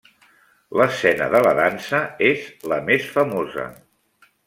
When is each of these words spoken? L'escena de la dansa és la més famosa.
L'escena 0.79 1.27
de 1.35 1.43
la 1.49 1.53
dansa 1.61 2.01
és 2.33 2.51
la 2.75 2.83
més 2.91 3.09
famosa. 3.19 3.73